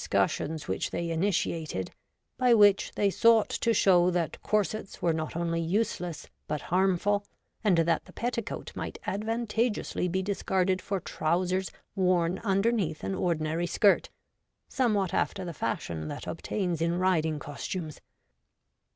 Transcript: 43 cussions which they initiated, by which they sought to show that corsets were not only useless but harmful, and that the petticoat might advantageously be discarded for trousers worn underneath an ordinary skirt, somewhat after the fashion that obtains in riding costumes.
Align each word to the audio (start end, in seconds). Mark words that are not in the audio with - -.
43 0.09 0.19
cussions 0.47 0.67
which 0.67 0.89
they 0.89 1.11
initiated, 1.11 1.91
by 2.35 2.55
which 2.55 2.91
they 2.95 3.11
sought 3.11 3.49
to 3.51 3.71
show 3.71 4.09
that 4.09 4.41
corsets 4.41 4.99
were 4.99 5.13
not 5.13 5.35
only 5.35 5.61
useless 5.61 6.27
but 6.47 6.59
harmful, 6.73 7.23
and 7.63 7.77
that 7.77 8.05
the 8.05 8.11
petticoat 8.11 8.75
might 8.75 8.97
advantageously 9.05 10.07
be 10.07 10.23
discarded 10.23 10.81
for 10.81 10.99
trousers 10.99 11.69
worn 11.95 12.39
underneath 12.39 13.03
an 13.03 13.13
ordinary 13.13 13.67
skirt, 13.67 14.09
somewhat 14.67 15.13
after 15.13 15.45
the 15.45 15.53
fashion 15.53 16.07
that 16.07 16.25
obtains 16.25 16.81
in 16.81 16.97
riding 16.97 17.37
costumes. 17.37 18.01